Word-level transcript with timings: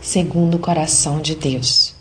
segundo 0.00 0.56
o 0.56 0.58
coração 0.58 1.20
de 1.20 1.34
Deus. 1.34 1.94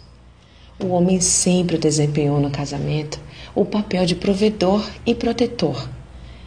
O 0.80 0.88
homem 0.88 1.20
sempre 1.20 1.78
desempenhou 1.78 2.40
no 2.40 2.52
casamento 2.52 3.20
o 3.56 3.66
papel 3.66 4.06
de 4.06 4.16
provedor 4.16 4.88
e 5.06 5.16
protetor. 5.16 5.90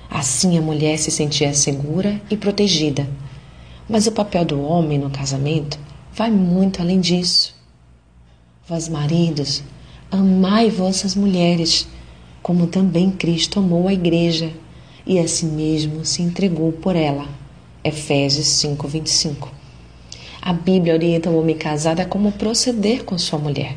Assim 0.08 0.56
a 0.56 0.62
mulher 0.62 0.98
se 0.98 1.10
sentia 1.10 1.52
segura 1.54 2.20
e 2.30 2.36
protegida. 2.36 3.08
Mas 3.88 4.06
o 4.06 4.12
papel 4.12 4.44
do 4.44 4.62
homem 4.62 4.98
no 4.98 5.10
casamento 5.10 5.78
vai 6.12 6.30
muito 6.30 6.80
além 6.80 7.00
disso. 7.00 7.54
Vós, 8.66 8.88
maridos, 8.88 9.64
amai 10.10 10.70
vossas 10.70 11.16
mulheres, 11.16 11.88
como 12.42 12.68
também 12.68 13.10
Cristo 13.10 13.58
amou 13.58 13.88
a 13.88 13.92
igreja 13.92 14.52
e 15.04 15.18
a 15.18 15.26
si 15.26 15.46
mesmo 15.46 16.04
se 16.04 16.22
entregou 16.22 16.70
por 16.72 16.94
ela. 16.94 17.26
Efésios 17.82 18.46
5:25. 18.46 19.59
A 20.42 20.54
Bíblia 20.54 20.94
orienta 20.94 21.28
o 21.28 21.38
homem 21.38 21.54
casado 21.54 22.00
a 22.00 22.06
como 22.06 22.32
proceder 22.32 23.04
com 23.04 23.18
sua 23.18 23.38
mulher. 23.38 23.76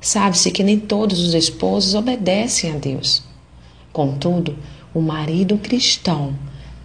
Sabe-se 0.00 0.50
que 0.50 0.62
nem 0.62 0.78
todos 0.78 1.20
os 1.20 1.34
esposos 1.34 1.94
obedecem 1.94 2.72
a 2.72 2.76
Deus. 2.76 3.22
Contudo, 3.92 4.56
o 4.94 5.00
marido 5.00 5.58
cristão 5.58 6.34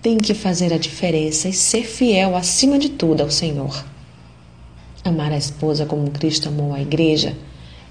tem 0.01 0.17
que 0.17 0.33
fazer 0.33 0.73
a 0.73 0.77
diferença 0.77 1.47
e 1.47 1.53
ser 1.53 1.85
fiel 1.85 2.35
acima 2.35 2.77
de 2.77 2.89
tudo 2.89 3.21
ao 3.21 3.31
Senhor. 3.31 3.85
Amar 5.05 5.31
a 5.31 5.37
esposa 5.37 5.85
como 5.85 6.11
Cristo 6.11 6.49
amou 6.49 6.73
a 6.73 6.81
igreja 6.81 7.35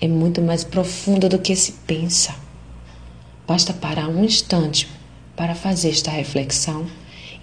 é 0.00 0.06
muito 0.06 0.42
mais 0.42 0.64
profunda 0.64 1.28
do 1.28 1.38
que 1.38 1.56
se 1.56 1.72
pensa. 1.86 2.34
Basta 3.46 3.72
parar 3.72 4.08
um 4.08 4.22
instante 4.22 4.86
para 5.34 5.54
fazer 5.54 5.90
esta 5.90 6.10
reflexão 6.10 6.86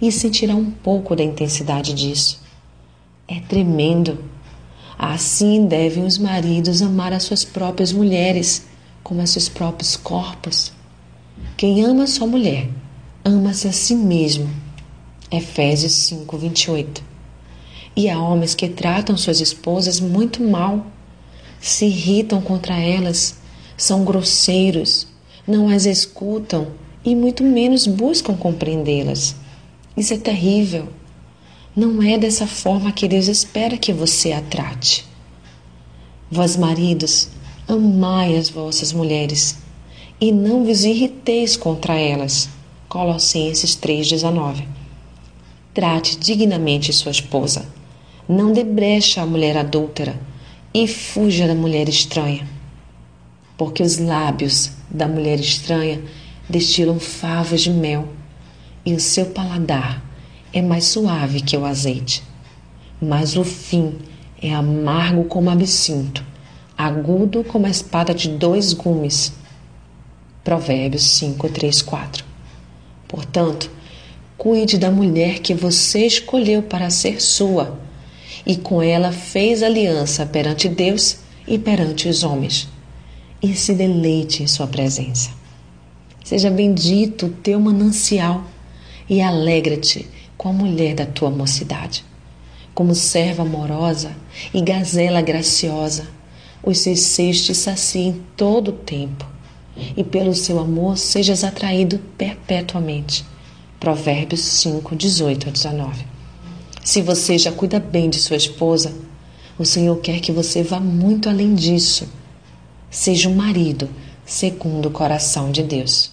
e 0.00 0.12
sentirá 0.12 0.54
um 0.54 0.70
pouco 0.70 1.16
da 1.16 1.24
intensidade 1.24 1.92
disso. 1.92 2.47
É 3.30 3.40
tremendo. 3.40 4.24
Assim 4.98 5.66
devem 5.66 6.04
os 6.04 6.16
maridos 6.16 6.80
amar 6.80 7.12
as 7.12 7.24
suas 7.24 7.44
próprias 7.44 7.92
mulheres 7.92 8.66
como 9.02 9.20
a 9.20 9.26
seus 9.26 9.50
próprios 9.50 9.96
corpos. 9.96 10.72
Quem 11.54 11.84
ama 11.84 12.06
sua 12.06 12.26
mulher, 12.26 12.70
ama-se 13.22 13.68
a 13.68 13.72
si 13.72 13.94
mesmo. 13.94 14.48
Efésios 15.30 15.92
5, 15.92 16.38
28. 16.38 17.04
E 17.94 18.08
há 18.08 18.18
homens 18.18 18.54
que 18.54 18.66
tratam 18.66 19.14
suas 19.16 19.40
esposas 19.40 20.00
muito 20.00 20.42
mal, 20.42 20.86
se 21.60 21.84
irritam 21.84 22.40
contra 22.40 22.78
elas, 22.78 23.36
são 23.76 24.04
grosseiros, 24.04 25.06
não 25.46 25.68
as 25.68 25.84
escutam 25.84 26.68
e 27.04 27.14
muito 27.14 27.44
menos 27.44 27.86
buscam 27.86 28.34
compreendê-las. 28.34 29.36
Isso 29.94 30.14
é 30.14 30.18
terrível. 30.18 30.88
Não 31.78 32.02
é 32.02 32.18
dessa 32.18 32.44
forma 32.44 32.90
que 32.90 33.06
Deus 33.06 33.28
espera 33.28 33.76
que 33.76 33.92
você 33.92 34.32
a 34.32 34.42
trate. 34.42 35.06
Vós, 36.28 36.56
maridos, 36.56 37.28
amai 37.68 38.36
as 38.36 38.50
vossas 38.50 38.92
mulheres 38.92 39.58
e 40.20 40.32
não 40.32 40.64
vos 40.64 40.82
irriteis 40.82 41.56
contra 41.56 41.94
elas. 41.94 42.48
Colossenses 42.88 43.76
3,19. 43.76 44.66
Trate 45.72 46.18
dignamente 46.18 46.92
sua 46.92 47.12
esposa. 47.12 47.64
Não 48.28 48.52
dê 48.52 48.64
brecha 48.64 49.22
à 49.22 49.26
mulher 49.26 49.56
adúltera 49.56 50.20
e 50.74 50.88
fuja 50.88 51.46
da 51.46 51.54
mulher 51.54 51.88
estranha. 51.88 52.44
Porque 53.56 53.84
os 53.84 53.98
lábios 53.98 54.72
da 54.90 55.06
mulher 55.06 55.38
estranha 55.38 56.02
destilam 56.50 56.98
favas 56.98 57.60
de 57.60 57.70
mel 57.70 58.08
e 58.84 58.92
o 58.94 58.98
seu 58.98 59.26
paladar 59.26 60.07
é 60.58 60.62
mais 60.62 60.84
suave 60.84 61.40
que 61.40 61.56
o 61.56 61.64
azeite. 61.64 62.22
Mas 63.00 63.36
o 63.36 63.44
fim 63.44 63.94
é 64.42 64.52
amargo 64.52 65.24
como 65.24 65.50
absinto, 65.50 66.24
agudo 66.76 67.44
como 67.44 67.66
a 67.66 67.70
espada 67.70 68.12
de 68.12 68.28
dois 68.28 68.72
gumes. 68.72 69.32
Provérbios 70.42 71.04
5, 71.10 71.48
3, 71.48 71.82
4. 71.82 72.24
Portanto, 73.06 73.70
cuide 74.36 74.78
da 74.78 74.90
mulher 74.90 75.38
que 75.38 75.54
você 75.54 76.06
escolheu 76.06 76.62
para 76.62 76.90
ser 76.90 77.20
sua 77.20 77.78
e 78.44 78.56
com 78.56 78.82
ela 78.82 79.12
fez 79.12 79.62
aliança 79.62 80.26
perante 80.26 80.68
Deus 80.68 81.18
e 81.46 81.58
perante 81.58 82.08
os 82.08 82.24
homens. 82.24 82.68
E 83.40 83.54
se 83.54 83.74
deleite 83.74 84.42
em 84.42 84.48
sua 84.48 84.66
presença. 84.66 85.30
Seja 86.24 86.50
bendito 86.50 87.26
o 87.26 87.30
teu 87.30 87.60
manancial 87.60 88.44
e 89.08 89.20
alegra-te 89.20 90.17
com 90.38 90.50
a 90.50 90.52
mulher 90.52 90.94
da 90.94 91.04
tua 91.04 91.30
mocidade. 91.30 92.04
Como 92.72 92.94
serva 92.94 93.42
amorosa 93.42 94.12
e 94.54 94.62
gazela 94.62 95.20
graciosa, 95.20 96.06
os 96.62 96.78
seus 96.78 97.00
seios 97.00 97.44
te 97.44 97.54
saciem 97.54 98.22
todo 98.36 98.68
o 98.68 98.72
tempo, 98.72 99.26
e 99.96 100.04
pelo 100.04 100.34
seu 100.34 100.60
amor 100.60 100.96
sejas 100.96 101.42
atraído 101.42 101.98
perpetuamente. 102.16 103.24
Provérbios 103.80 104.40
5, 104.40 104.94
18 104.94 105.48
a 105.48 105.50
19. 105.50 106.06
Se 106.84 107.02
você 107.02 107.36
já 107.36 107.50
cuida 107.50 107.80
bem 107.80 108.08
de 108.08 108.18
sua 108.18 108.36
esposa, 108.36 108.94
o 109.58 109.64
Senhor 109.64 109.96
quer 110.00 110.20
que 110.20 110.30
você 110.30 110.62
vá 110.62 110.78
muito 110.78 111.28
além 111.28 111.54
disso. 111.54 112.08
Seja 112.90 113.28
um 113.28 113.34
marido 113.34 113.90
segundo 114.24 114.86
o 114.86 114.90
coração 114.90 115.50
de 115.50 115.62
Deus. 115.62 116.12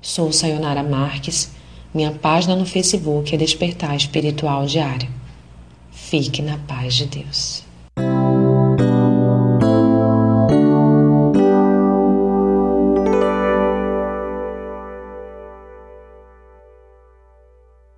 Sou 0.00 0.32
Sayonara 0.32 0.82
Marques 0.82 1.50
minha 1.92 2.12
página 2.12 2.54
no 2.54 2.64
Facebook 2.64 3.34
é 3.34 3.38
Despertar 3.38 3.96
Espiritual 3.96 4.64
Diário. 4.66 5.08
Fique 5.90 6.40
na 6.40 6.56
paz 6.58 6.94
de 6.94 7.06
Deus. 7.06 7.69